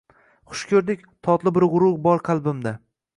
[0.53, 1.03] Xush ko‘rdik!
[1.29, 2.75] Totli bir g‘urur bor qalbimda.